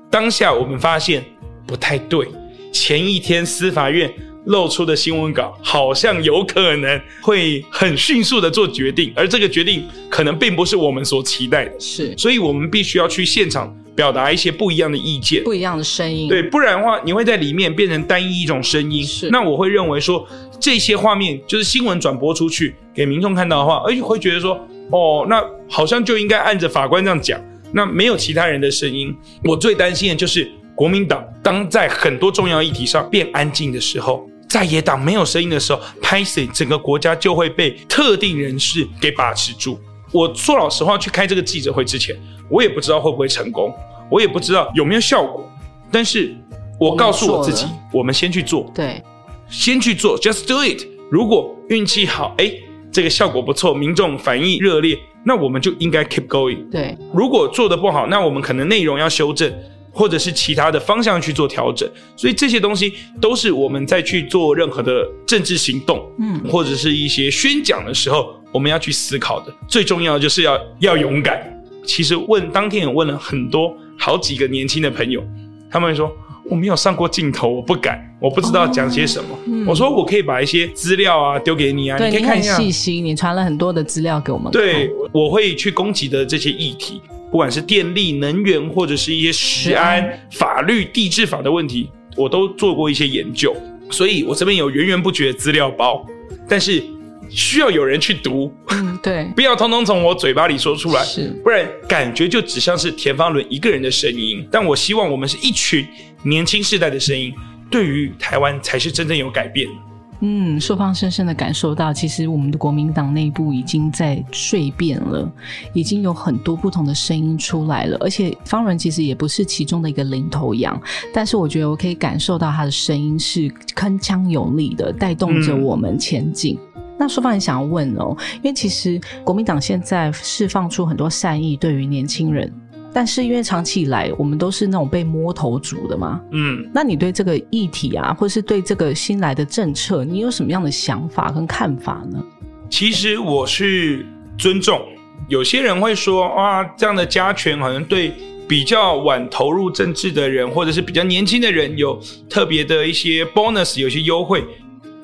[0.09, 1.23] 当下我们发现
[1.67, 2.27] 不太对，
[2.73, 4.11] 前一天司法院
[4.47, 13.77] 露出的新闻稿好像有可能会很迅速的做决定，而这个决定可能并不是我们所期待的，是，所以我们必须要去现场。
[14.01, 19.05] 表达一些不一样的意见，不一样的声音，对，不然的话，你会在里面变成单一一种声音。
[19.05, 20.27] 是，那我会认为说，
[20.59, 24.59] 这些画面就是新闻转播出去给民众看到的话，而且会觉得说，
[24.91, 27.39] 哦，那好像就应该按着法官这样讲，
[27.75, 29.15] 那没有其他人的声音。
[29.45, 39.79] 我最担心的就是国民党当在很多重要议题上变安静的时候，在野党没有声音的时候，拍死整个国家就会被特定人士给把持住。
[40.13, 42.17] 我说老实话，去开这个记者会之前，
[42.49, 43.73] 我也不知道会不会成功。
[44.11, 45.49] 我也不知道有没有效果，
[45.89, 46.35] 但是
[46.81, 49.01] 我告诉我自己，我们先去做，对，
[49.49, 50.85] 先去做，just do it。
[51.13, 52.53] 如果运气好，哎，
[52.91, 56.69] 这个效果不错，民众反应热烈，那我们就应该 keep going。
[56.71, 59.53] 对，如果做的不好，那我们可能内容要修正，
[59.93, 61.89] 或者是其他的方向去做调整。
[62.17, 69.53] 所以这些东西都是我们在去做任何的政治行动，嗯或者是一些宣讲的时候，我们要去思考的。
[69.69, 71.41] 最重要的就是要要勇敢。
[71.85, 75.23] 其实问当天也问了很多好几个年轻的朋友，
[75.71, 76.11] 他们说
[76.49, 79.31] 我没有上过镜头，我不敢，我不知道讲些什么。
[79.47, 82.57] 嗯我说我可以把一些资料啊丢给你啊，你可以看一下。
[82.57, 84.53] 细心，你传了很多的资料给我们。
[84.53, 93.57] 对，我会去攻击的这些议题，不管是电力、能源，或者是一些食食安安、法律、地质法的问题，我都做过一些研究，
[93.91, 96.05] 所以我这边有源源不绝的资料包，
[96.49, 96.83] 但是
[97.29, 101.29] 需要有人去读，嗯，对， 不要通通从我嘴巴里说出来，是。
[101.45, 104.45] 不然感觉就只像是田方伦一个人的声音。
[104.51, 105.87] 但我希望我们是一群
[106.25, 107.33] 年轻世代的声音，
[107.71, 109.75] 对于台湾才是真正有改变的。
[110.23, 115.27] 嗯，硕方深深的感受到，其实我们的国民党内部已经在蜕变了，
[115.73, 117.97] 已经有很多不同的声音出来了。
[118.01, 120.79] 而且方仁其实也不是其中的一个领头羊，
[121.13, 126.59] 但是我觉得我可以感受到他的声音是铿锵有力的，带动着我们前进。
[126.99, 132.53] 那说方也想要问哦，因为其实国民党现在释放出很多善意，对于年轻人。
[132.93, 142.23] 但是因为长期以来我们都是那种被摸头族的嘛，嗯，那你对这个议题啊，或是对这个新来的政策，你有什么样的想法跟看法呢？
[142.69, 144.05] 其实我是
[144.39, 144.81] 尊重，
[145.29, 148.13] 有些人会说啊，这样的加权好像对
[148.49, 154.45] 比较晚投入政治的人，或者是比较年轻的人有特别的一些 bonus，有一些优惠。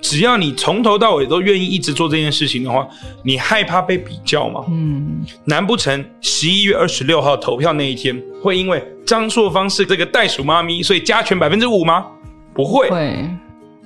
[0.08, 2.86] 只要你从头到尾都愿意一直做这件事情的话，
[3.24, 4.64] 你害怕被比较吗？
[4.68, 12.06] 嗯，难不成十一月二十六号投票那一天，会因为张硕芳是这个袋鼠妈咪，所以加权百分之五吗？
[12.54, 13.28] 不会，会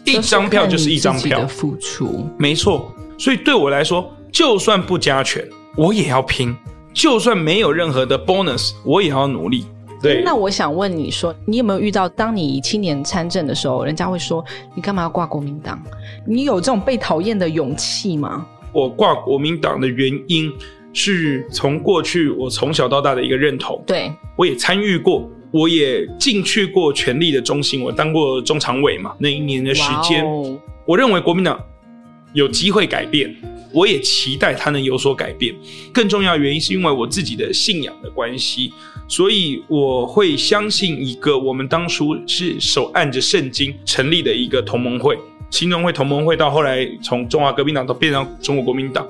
[0.04, 2.28] 一张票就是一张票的，付出。
[2.38, 2.94] 没错。
[3.18, 5.42] 所以对我来说，就算不加权，
[5.74, 6.54] 我也要拼；
[6.92, 9.64] 就算没有任何的 bonus，我也要努力。
[10.02, 15.80] 对，那我想问你说，你有没有遇到，当你青年参政的时候，人家会说你干嘛要挂国民党？
[16.26, 18.46] 你有这种被讨厌的勇气吗？
[18.72, 20.50] 我挂国民党的原因
[20.92, 30.24] 是从过去我从小到大的一个认同，对，我也参与过，我也进去过权力的中心，我当过中常委嘛，那一年的时间，
[30.86, 31.60] 我认为国民党
[32.32, 33.34] 有机会改变，
[33.72, 35.54] 我也期待它能有所改变。
[35.92, 38.72] 更重要的原因是因为我自己的信仰的关系，
[39.08, 45.18] 所以我会相信一个我们当初是手按着圣经成立的一个同盟会，
[45.50, 49.06] 新中会同盟会到后来从中华革命党到变成中国国民党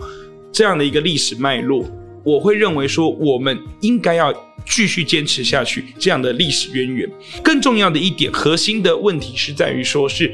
[0.53, 1.85] 这样的一个历史脉络，
[2.25, 4.35] 我会认为说我们应该要。
[4.67, 7.11] 继续坚持下去，这样的历史渊源。
[7.43, 10.33] 更重要的一点，核心的问题是在于说是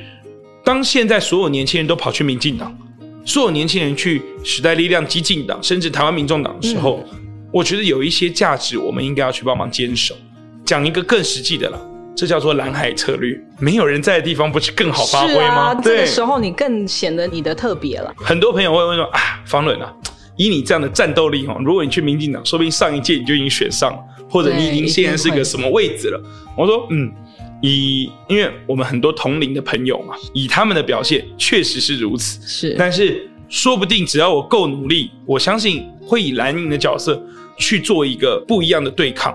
[0.64, 2.76] 当现在所有年轻人都跑去民进党，
[3.26, 7.04] 所有年轻人去时代力量、激进党，甚至台湾民众党的时候，
[7.52, 10.14] 我觉得有一些价值我们应该要去帮忙坚守。
[10.64, 11.80] 讲一个更实际的了，
[12.16, 13.36] 这叫做蓝海策略。
[13.58, 15.74] 没有人在的地方，不是更好发挥吗？
[15.74, 18.14] 这个，时候你更显得你的特别了。
[18.16, 19.92] 很多朋友会问说啊，方伦啊，
[20.36, 23.98] 以你这样的战斗力哦，如果你去民进党，说不定上一届你就已经选上了，
[24.30, 26.22] 或者你已经现在是个什么位置了。
[26.56, 27.12] 我说嗯。
[27.68, 37.20] 以，因为我们很多同龄的朋友嘛，以他们的表现确实是如此，是，但是说不定只要我够努力，我相信会以蓝营的角色
[37.58, 39.34] 去做一个不一样的对抗。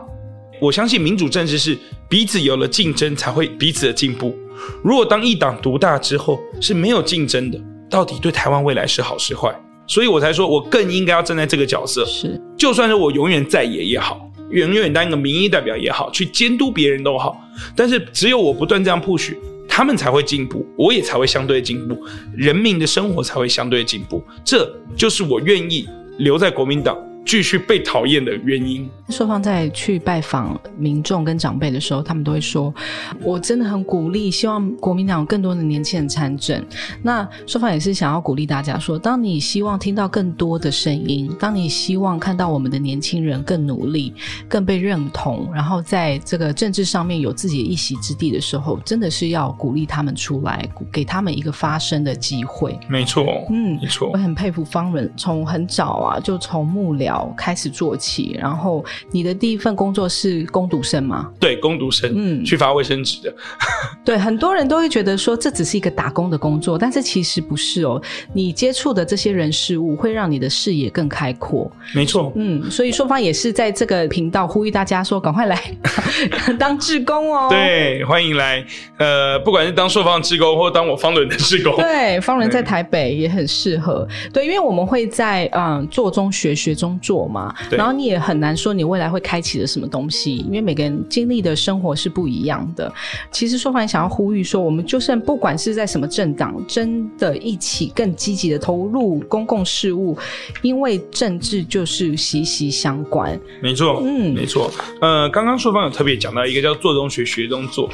[0.61, 4.37] 我相信民主政治是彼此有了竞争才会彼此的进步。
[4.83, 9.53] 如果当一党独大之后是没有竞争的，到底对台湾未来是好是坏？
[9.87, 17.41] 所以我才说我更应该要站在这个角色，是，就算是我永远在野也好，远远当一个民意代表也好，去监督别人都好，
[17.75, 19.35] 但是只有我不断这样 push，
[19.67, 21.97] 他们才会进步，我也才会相对进步，
[22.35, 24.23] 人民的生活才会相对进步。
[24.43, 25.87] 这就是我愿意
[26.17, 28.89] 留在国民党继续被讨厌的原因。
[29.09, 32.73] 硕方在去拜访民众跟长辈的时候，他们都会说
[33.21, 36.63] ：“我真的很鼓励，希望国民党有更多的年轻人参政。”
[37.03, 44.13] 那硕方也是想要鼓励大家说：，当你希望听到更多的声音，当你希望看到我们的年轻人更努力、
[44.47, 52.79] 更被认同，然后在这个政治上面有自己的一席之地的时候，真的是要鼓励他们出来，给他们一个发声的机会。
[52.87, 61.29] 没错，嗯没错我，很佩服方人，从很早啊就从幕僚疗开始做起，然后你的第一份工作是工读生吗？
[61.39, 63.33] 对，工读生，嗯去发卫生纸的。
[64.05, 68.01] 对，很多人都会觉得说这只是一个打工的工作，但是其实不是哦。
[68.33, 71.69] 你接触的这些人事物会让你的视野更开阔。
[71.93, 75.59] 没错，嗯，所以双方也是在这个频道呼吁大家说，赶快来
[76.57, 77.49] 当志工哦。
[77.49, 78.65] 对，欢迎来。
[78.97, 84.07] 呃，不管是当硕方志工，或当我方伦的志工，对，方人在台北也很适合。
[84.31, 87.53] 对，因为我们会在嗯做中学，学中做嘛。
[87.71, 92.91] 然后你也很难说你未来会开启了什么东西，因为每个人经历的生活是不一样的。
[93.31, 100.17] 其实说凡想要呼吁说，我们就算不管是在什么政党，真的一起更积极的投入公共事务，
[100.61, 103.39] 因为政治就是息息相关。
[103.61, 104.71] 没错，嗯没错。
[105.01, 107.89] 呃，刚刚硕方有特别讲到一个叫做中学，学中做。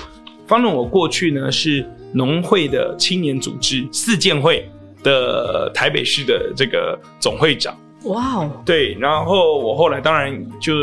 [0.46, 4.70] 方总，我过去呢是农会的青年组织四建会
[5.04, 7.78] 的台北市的这个总会长。
[8.08, 10.74] 哇哦，对，然后我后来当然就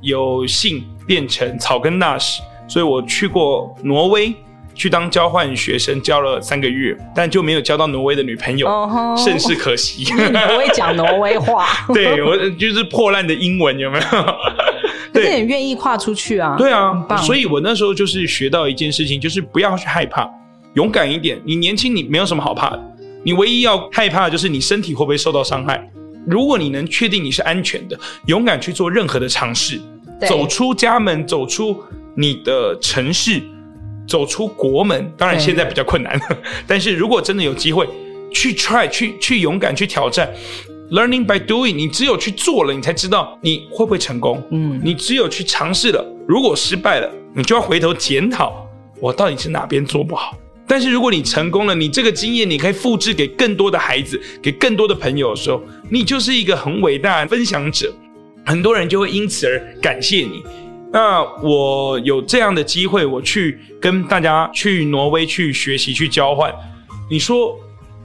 [0.00, 4.32] 有幸变成草根大使，所以我去过挪威
[4.74, 8.66] 去当交换学生，交了三个月，但就没有交到挪威的女朋友，
[9.16, 10.02] 甚是可惜。
[10.02, 10.10] 你
[10.48, 14.04] 不会讲挪威话， 对我就是破烂的英文，有没有？
[15.12, 16.56] 可是你愿意跨出去啊？
[16.56, 20.26] 对啊所以我那时候就是学到一件事情，就是不要去害怕，
[20.74, 21.38] 勇敢一点。
[21.44, 22.82] 你年轻，你没有什么好怕的，
[23.22, 25.86] 你唯一要害怕的就是你身体会不会受到伤害。
[26.26, 29.80] 如果你能确定你是安全的，勇敢去做任何的尝试，
[30.28, 31.82] 走出家门，走出
[32.16, 33.42] 你的城市，
[34.06, 35.12] 走出国门。
[35.16, 36.20] 当然现在比较困难，
[36.66, 37.88] 但是如果真的有机会，
[38.32, 40.32] 去 try，去去勇敢去挑战。
[40.90, 44.42] Learning by doing，你只有去做了，你才知道你会不会成功。
[44.50, 48.66] 嗯你只有去尝试了，如果失败了，你就要回头检讨，
[49.00, 50.36] 我到底是哪边做不好。
[50.72, 57.92] 但是如果你成功了，你这个经验你可以复制给更多的孩子，给更多的朋友的时候，你就是一个很伟大的分享者，
[58.46, 60.42] 很多人就会因此而感谢你。
[60.90, 66.50] 那我有这样的机会，我去跟大家去挪威去学习去交换。
[67.10, 67.54] 你说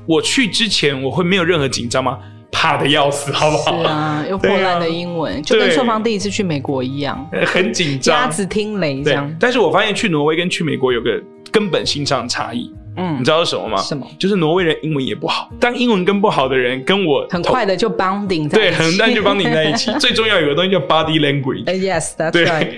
[0.06, 2.20] 我去之前我会没有任何紧张吗？
[2.52, 3.78] 怕的要死，好不好？
[3.78, 8.24] 是啊，又破烂的英文，就跟对硕芳第一次去美国一样，呃很紧张。
[8.24, 9.34] 鸭子听雷这样，。
[9.40, 13.78] 但是我发现去挪威跟去美国有个根本性上的差异，嗯你知道是什么吗？
[13.82, 14.06] 什么？
[14.20, 19.92] 就是挪威人英文也不好，当英文跟不好的人跟我很快的就 bonding 在对，一起很 快就 bonding 在一起。
[20.00, 22.70] 最重要有个东西叫 body language，呃 Yes, that's 对 right。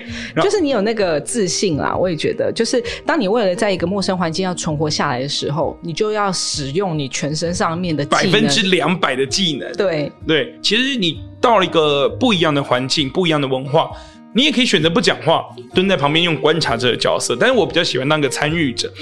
[0.42, 8.04] 就是你有那个自信啦，我也觉得，就是当你为了在一个陌生环境要存活下来的时候，你就要使用你全身上面的。
[8.06, 9.70] 百分之两百的技能。
[9.72, 13.90] 对，对，其实你到了一个不一样的环境，不一样的文化，
[14.32, 17.36] 你也可以选择不讲话，蹲在旁边用观察者的角色。
[17.38, 18.92] 但是我比较喜欢当个参与者。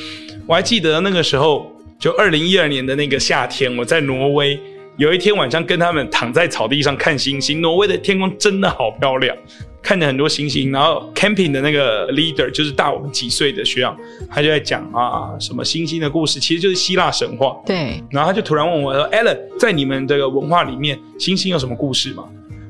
[0.47, 4.59] 我还记得那个时候，就二零一二年的那个夏天，我在挪威，
[4.97, 7.61] 有一天晚上跟他们躺在草地上看星星。
[7.61, 9.37] 挪威的天空真的好漂亮，
[9.83, 10.73] 看着很多星星。
[10.73, 13.95] 然后 camping 的那个 leader 就是大我们几岁的学长，
[14.31, 17.55] 他就在讲啊什么星星的故事，其实就是希腊神话。
[17.67, 22.25] 对，然后他就突然问我说：“Alan，在你们这个文化里面，星星有什么故事吗？”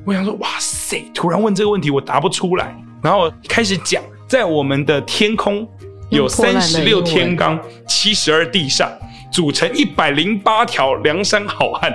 [0.05, 0.68] 我想说：“哇塞！”
[1.13, 2.75] 突然问这个问题，我答不出来。
[3.01, 5.67] 然后开始讲，在我们的天空
[6.09, 8.89] 有三十六天罡，七十二地煞，
[9.31, 11.93] 组成一百零八条梁山好汉。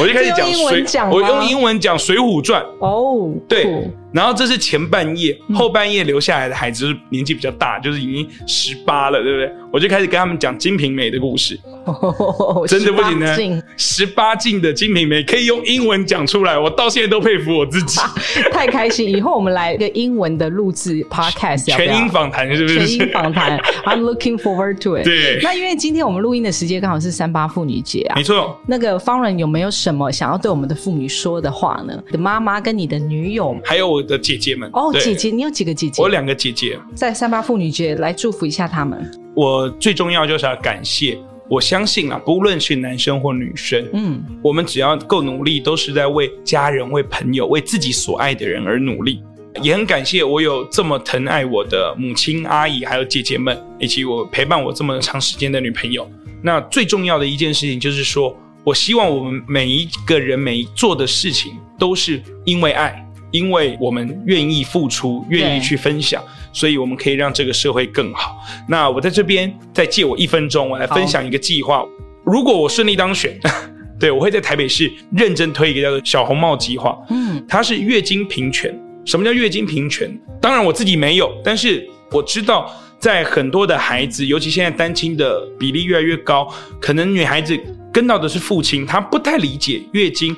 [0.00, 2.62] 我就开始讲水我用英文讲《水浒传》。
[2.78, 3.66] 哦，对，
[4.12, 9.52] 然后这是前半夜，嗯后半夜留下来的孩子就是年纪比较大，就是已经十八了，对不对？
[9.72, 11.58] 我就开始跟他们讲《金瓶梅》的故事。
[12.68, 18.00] 真的不简18禁，十八禁的《金瓶梅》可以用英文讲出来，我到现在都佩服我自己。
[18.52, 19.08] 太开心！
[19.08, 23.00] 以后我们来一个英文的录制 podcast，全英访谈是不是全？
[23.00, 25.04] 英访谈， I'm looking forward to it。
[25.04, 32.00] 对那因为今天我们录音的时间刚好是三八妇女节啊没，错，那个方人有没有什么想要对我们的妇女说的话呢？
[32.06, 34.70] 你的妈妈跟你的女友还有我的姐姐们。
[34.74, 36.08] 哦，姐，姐，你有几个姐姐我？
[36.08, 36.78] 两个姐姐。
[36.94, 39.10] 在三八妇女节来祝福一下她们。
[39.34, 41.18] 我最重要就是要感谢。
[41.48, 49.22] 我相信啊，不论是男生或女生，嗯，我们只要够努力，都是在为家人、为朋友、为自己所爱的人而努力。
[49.60, 56.08] 也很感谢我有这么疼爱我的母亲、阿姨，还有姐姐们，以及我陪伴我这么长时间的女朋友。
[56.42, 66.22] 那最重要的一件事情就是说，我希望我们每一个人每一做的事情都是因为爱，因为我们愿意付出，愿意去分享，
[66.52, 68.36] 所以我们可以让这个社会更好。
[68.68, 71.84] 那我在这边再借我一分钟，我来分享一个计划。
[72.24, 73.36] 如果我顺利当选，
[73.98, 76.96] 对我会在台北市认真推一个叫做“小红帽计划”。
[77.10, 78.72] 嗯，它是月经平权。
[79.04, 80.16] 什么叫月经平权？
[80.40, 86.46] 当然我自己没有，但是我知道，在很多的孩子，尤其现在单亲的比例越来越高，
[86.80, 87.58] 可能女孩子
[87.92, 90.34] 跟到的是父亲，他不太理解月经。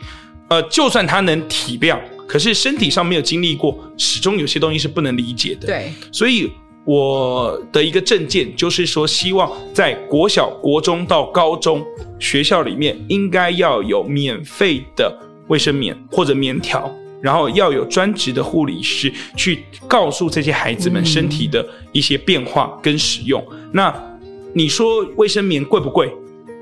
[0.48, 5.66] 呃，就算他能体谅，可是身体上没有经历过，始终有些东西是不能理解的。
[5.66, 6.52] 对，所以
[6.84, 11.82] 我的一个证件就是说，希望在国小、国中到高中
[12.20, 23.42] 学校里面，应该要有免费的卫生棉或者棉条，然后要有专职的护理师去告诉这些孩子们身体的一些变化跟使用。
[23.72, 23.92] 那
[24.52, 26.12] 你说卫生棉贵不贵？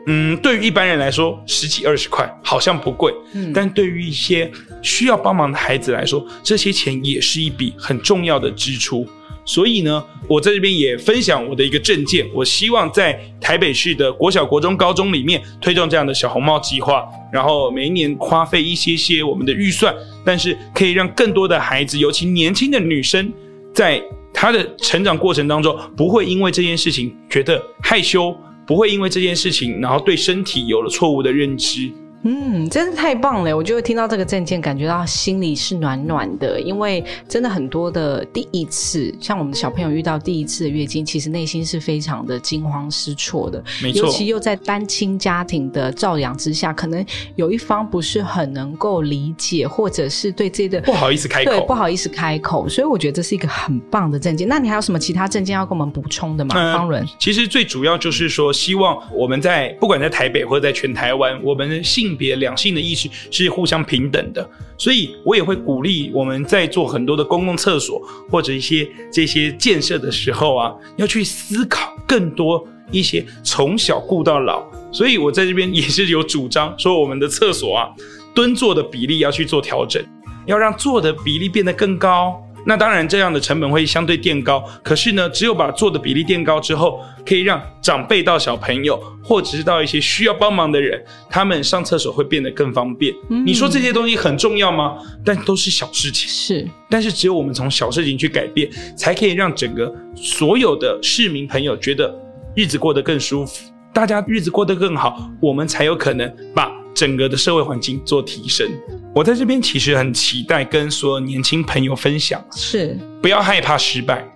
[0.06, 4.50] 嗯，对于一般人来说，十几二十块好像不贵，嗯但对于一些
[4.82, 9.06] 需要帮忙的孩子来说，这些钱也是一笔很重要的支出。
[9.44, 19.92] 所以呢，我在这边也分享我的一个证件，我希望在台北市的国小、国中、高中里面推动这样的小红帽计划，然后每一年花费一些些我们的预算，
[20.24, 23.32] 但是可以让更多的孩子，尤其年轻的女生，
[23.74, 24.00] 在
[24.32, 28.32] 她的成长过程当中，不会因为这件事情觉得害羞，
[28.66, 31.90] 不会因为这件事情，然后对身体有了错误的认知。
[32.24, 33.56] 嗯，真是太棒了！
[33.56, 47.04] 我就会听到这个证件，感觉到心里是暖暖的，因为真的很多的第一次，像我们的小朋友遇到第一次的月经，其实内心是非常的惊慌失措的，没错尤其又在单亲家庭的照养之下，可能
[47.34, 54.46] 有一方不是很能够理解，或者是对这个不好意思开口对不好意思开口，所以我觉得这是一个很棒的证件。
[54.46, 56.54] 那你还有什么其他证件要跟我们补充的吗？
[56.56, 61.82] 嗯方伦，其实最主要就是说，希望我们在不管在台北或者在全台湾，我们的
[62.12, 64.46] 性别两性的意识是互相平等的。
[64.76, 74.62] 所以我也会鼓励我们在做很多的公共厕所或者一些这些建设的时候啊，要去思考更多一些从小顾到老。
[74.92, 77.88] 所以我在这边也是有主张说，我们的厕所啊，
[78.34, 80.04] 蹲坐的比例要去做调整，
[80.44, 82.38] 要让坐的比例变得更高。
[82.64, 84.62] 那当然，这样的成本会相对垫高。
[84.82, 93.12] 可是呢，只有把做的比例垫高之后，可以让长辈到小朋友，或者是到一些需要帮忙的人，他们上厕所会变得更方便。
[93.44, 94.96] 你说这些东西很重要吗？
[95.24, 96.28] 但都是小事情。
[96.28, 102.14] 是但是只有我们从小事情去改变，才可以让整个所有的市民朋友觉得
[102.54, 108.68] 日子过得更舒服，大家日子过得更好，我们才有可能把整个的社会环境做提升。
[109.14, 112.98] 我在这边其实很期待跟所有年轻朋友分享，是。
[113.20, 114.26] 不要害怕失败，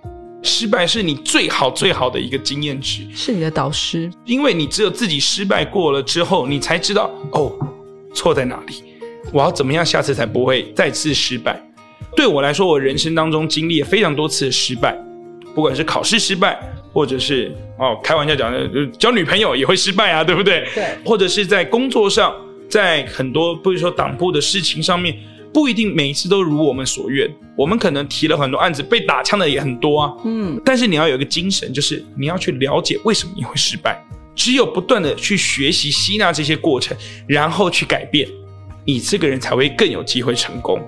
[0.43, 7.51] 失败是你最好最好的一个经验值，是你的导师，因为你只有自己失败过了之后，你才知道哦，
[8.13, 8.83] 错在哪里，
[9.33, 11.59] 我要怎么样下次才不会再次失败。
[12.15, 14.95] 对我来说，我人生当中经历了非常多次的失败，
[15.55, 16.59] 不管是考试失败，
[16.93, 20.67] 或者是哦开玩笑讲的，呃交女朋友也会失败啊，对不对？
[20.75, 20.85] 对。
[21.03, 22.33] 或者是在工作上，
[22.69, 25.17] 在很多不是说党部的事情上面，
[25.53, 27.29] 不一定每一次都如我们所愿。
[27.55, 30.13] 我们可能提了很多案子，被打枪的也很多啊。
[30.25, 33.99] 嗯，但是你要有一个精神，就是你要去了解为什么你会失败。
[34.35, 36.95] 只有不断的去学习、吸纳这些过程，
[37.27, 38.29] 然后去改变，
[38.85, 40.79] 你这个人才会更有机会成功。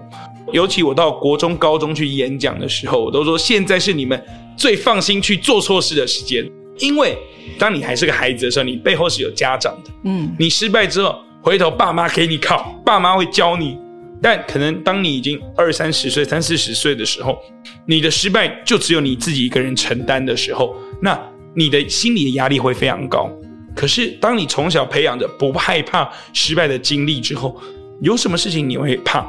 [0.52, 4.24] 尤其我到国中、高中去演讲的时候，我都说现在是你们
[4.56, 7.18] 最放心去做错事的时间，因为
[7.58, 9.92] 当你还是个孩子的时候，你背后是有家长的。
[10.04, 13.78] 嗯，你失败之后，回头爸妈给你靠，爸妈会教你。
[14.22, 17.38] 但可能当你已经二三十岁、三四十岁的时候，
[17.86, 21.18] 你的失败就只有你自己一个人承担的时候，那
[21.56, 23.30] 你的心理的压力会非常高。
[23.74, 27.58] 可是当你从小培养着不害怕失败的经历之后，
[28.02, 29.22] 有什么事情你会怕、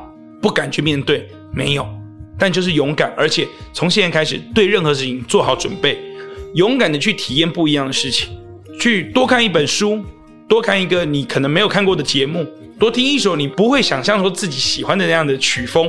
[0.43, 1.29] 不敢去面对？
[1.55, 1.87] 没有，
[2.37, 5.97] 但就是勇敢，而且从现在开始对任何事情做好准备，
[6.55, 8.29] 勇敢的去体验不一样的事情，
[8.81, 10.05] 去多看一本书，
[10.51, 12.45] 多看一个你可能没有看过的节目，
[12.77, 15.89] 多听一首你不会想象说自己喜欢的那样的曲风，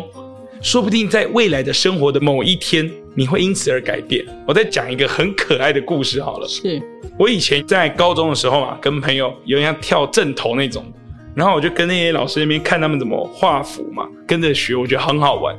[0.62, 4.24] 说不定在未来的生活的某一天，你会因此而改变。
[4.47, 6.47] 我再讲一个很可爱的故事好了。
[6.47, 6.80] 是
[7.18, 10.86] 我以前在高中的时候啊，跟朋友有人要跳正头那种，
[11.34, 15.57] 然后我就跟那些老师那边看他们怎么画符嘛，跟着学，我觉得很好玩。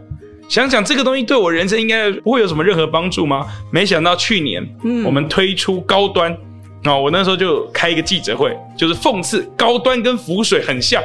[0.48, 3.44] 想想这个东西对我人生应该不会有什么任何帮助吗？
[3.72, 6.36] 没想到去年，嗯我们推出高端，
[6.84, 11.02] 哦，我那时候就开一个记者会，就是讽刺高端跟浮水很像。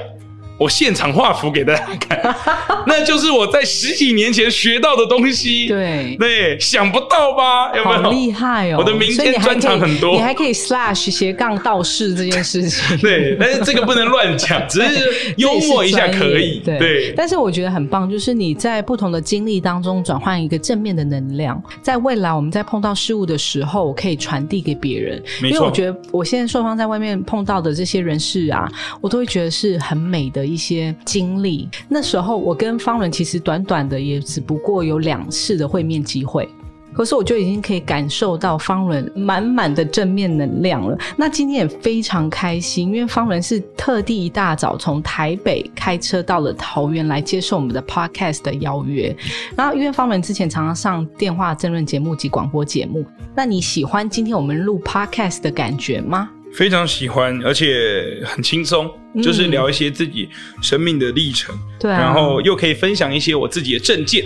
[0.57, 2.35] 我现场画符给大家看，
[2.87, 5.67] 那就是我在十几年前学到的东西。
[5.67, 6.15] 对。
[6.19, 7.75] 对，想不到吧？
[7.75, 8.01] 有没有？
[8.03, 8.77] 好厉害哦！
[8.79, 12.97] 我的明所以你还天专场很多你还可以 slash 斜杠道士这件事情。
[12.97, 16.59] 对，但是这个不能乱讲， 只是幽默一下可以。
[16.65, 25.21] 对对，但是我觉得很棒，就是你在不同的经历当中转换一个正面的能量，在未来我们在碰到事物的时候，可以传递给别人。
[25.43, 28.67] 因为我觉得我现在受方在外面碰到的这些人士啊，
[29.01, 31.69] 我都会觉得是很美的一些经历。
[31.87, 36.47] 那时候我跟方伦其实短短的也只不过有两次的会面机会。
[36.93, 40.97] 可是我就已经可以感受到方伦满满的正面能量了。
[41.15, 49.15] 那今天也非常开心，因为方伦是特地一大早从台北开车到了桃园来接受我们的 podcast 的邀约。
[49.55, 56.31] 然后因为方伦之前常常上电话争论节目及广播节目，那你喜欢今天我们录 podcast 的感觉吗？
[56.57, 58.89] 非常喜欢，而且很轻松，
[59.21, 60.27] 就是聊一些自己
[60.59, 61.99] 生命的历程，对啊。
[61.99, 64.23] 然后又可以分享一些我自己的证件，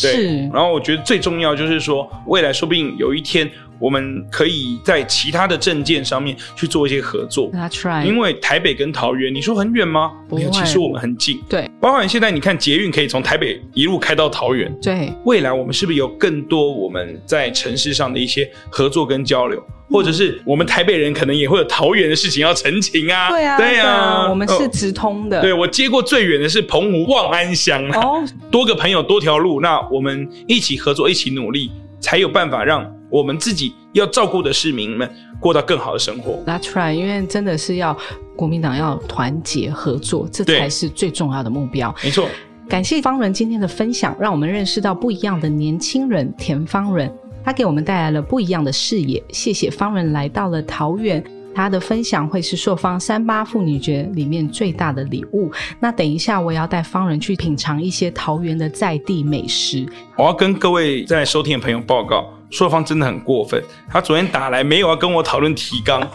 [0.00, 7.52] 对是，然后我觉得最重要就是说，未来说不定有一天我们可以在其他的证件上面去做一些合作。
[7.52, 10.12] That's right，因为台北跟桃园，你说很远吗？
[10.30, 11.38] 没有，其实我们很近。
[11.50, 11.70] 对。
[11.78, 15.12] 包含现在你看捷运可以从台北一路开到桃园，对。
[15.26, 23.30] 未来我们是不是有更多我们在城市上的一些合作跟交流，或者是我们台北人可能也会有桃园的事情要澄清啊？
[23.30, 31.70] 对啊对啊、我们是哦直通的，对我接过最远的是澎湖望安乡啊，哦，多个朋友多条路，那我们一起合作，一起努力，
[32.00, 35.10] 才有办法让我们自己要照顾的市民们
[35.40, 36.42] 过到更好的生活。
[36.46, 37.96] That's right，因为真的是要
[38.36, 41.94] 国民党要团结合作，这才是最重要的目标。
[42.04, 42.28] 没错，
[42.68, 47.10] 感谢方仁今天的分享，让我们认识到不一样的年轻人田方仁，
[47.48, 49.22] 他给我们带来了不一样的视野。
[49.30, 51.24] 谢谢方仁来到了桃园。
[51.54, 55.50] 他的分享会是朔方三八妇女节里面最大的礼物。
[55.80, 59.86] 那等一下，我也要带方仁去品尝一些桃园的在地美食。
[60.18, 63.64] 我要跟各位在收听的朋友报告，硕方真的很过分。
[63.88, 66.06] 他昨天打来没有要跟我讨论提纲，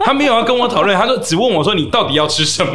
[0.00, 2.72] 他没有要跟我讨论，他说只问我说你到底要吃什么。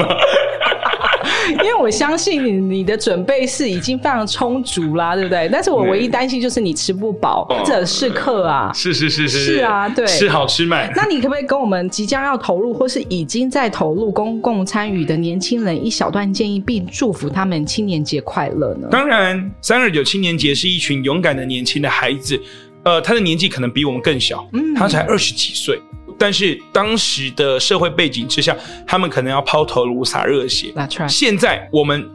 [1.63, 5.49] 因为我相信你你的准备是已经非常充足啦，对不对？
[5.51, 8.71] 但是我唯一担心就是你吃不饱，哦或者是客啊。
[8.73, 10.91] 是是是是是啊对吃好吃满。
[10.95, 18.87] 那你可不可以跟我们即将要投入或是已经在投入公共参与的年轻人一小段建议，并祝福他们青年节快乐呢？
[18.91, 22.39] 当然，三二九青年节是一群勇敢的年轻的孩子，
[22.83, 25.79] 呃，他的年纪可能比我们更小，嗯他才二十几岁。
[26.17, 28.55] 但是当时的社会背景之下，
[28.87, 30.73] 他们可能要抛头颅洒热血。
[30.75, 32.09] Right 现在我们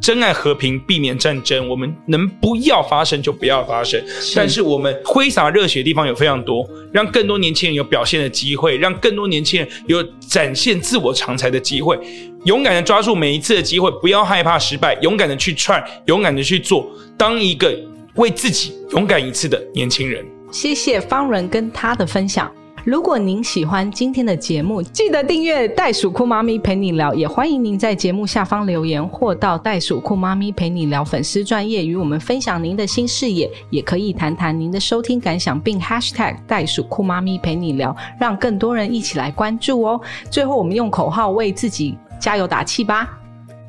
[0.00, 4.02] 珍爱和平，避免战争，我们能不要发生就不要发生。
[4.34, 11.98] 但是我们挥洒热血的地方有非常多，让更多年轻人有表现的机会，让更多年轻人有展现自我长才的机会。
[12.44, 16.86] 勇敢的抓住每一次的机会，不要害怕失败，勇敢的去 try，勇敢的去做，
[17.16, 17.74] 当一个
[18.16, 20.22] 为自己勇敢一次的年轻人。
[20.52, 22.52] 谢谢方仁跟他的分享。
[22.84, 39.98] 如果您喜欢今天的节目，记得订阅袋鼠酷妈咪陪你聊，也欢迎您在节目下方留言，或到袋鼠酷妈咪陪你聊粉丝专业与我们分享您的新视野，也可以谈谈您的收听感想，并 hashtag 袋鼠酷妈咪陪你聊，让更多人一起来关注哦。
[40.28, 43.18] 最后，我们用口号为自己加油打气吧！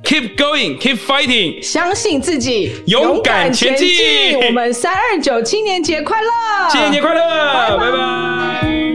[0.05, 1.59] Keep going, keep fighting。
[1.63, 6.29] 相信自己，勇敢前进我们三二九青年节快乐！
[6.69, 8.85] 青年节快乐，拜拜。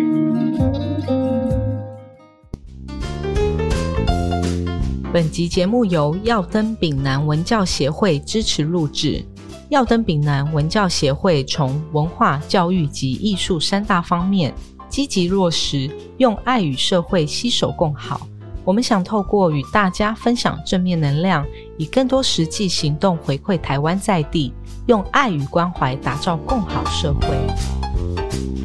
[5.12, 9.20] 本集节目由耀登丙南文教协会支持录制。
[9.68, 14.54] 耀登丙南文教协会从文化、教育及艺术三大方面
[14.88, 18.28] 积极落实，用爱与社会携手共好。
[18.70, 21.44] 我们想透过与大家分享正面能量，
[21.76, 24.54] 以更多实际行动回馈台湾在地，
[24.86, 28.59] 用爱与关怀打造更好社会。